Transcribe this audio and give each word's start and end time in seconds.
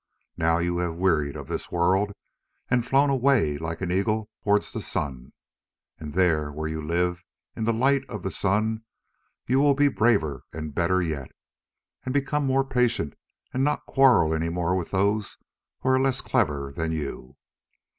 Now 0.35 0.57
you 0.57 0.79
have 0.79 0.95
wearied 0.95 1.35
of 1.35 1.47
this 1.47 1.71
world 1.71 2.11
and 2.69 2.83
flown 2.83 3.11
away 3.11 3.59
like 3.59 3.81
an 3.81 3.91
eagle 3.91 4.31
towards 4.43 4.71
the 4.71 4.81
sun, 4.81 5.31
and 5.99 6.13
there 6.13 6.51
where 6.51 6.67
you 6.67 6.81
live 6.81 7.23
in 7.55 7.65
the 7.65 7.71
light 7.71 8.01
of 8.09 8.23
the 8.23 8.31
sun 8.31 8.83
you 9.45 9.59
will 9.59 9.75
be 9.75 9.89
braver 9.89 10.41
and 10.51 10.73
better 10.73 11.03
yet, 11.03 11.29
and 12.03 12.15
become 12.15 12.47
more 12.47 12.65
patient 12.65 13.13
and 13.53 13.63
not 13.63 13.85
quarrel 13.85 14.33
any 14.33 14.49
more 14.49 14.75
with 14.75 14.89
those 14.89 15.37
who 15.81 15.89
are 15.89 15.99
less 16.01 16.19
clever 16.21 16.73
than 16.75 16.91
you. 16.91 17.37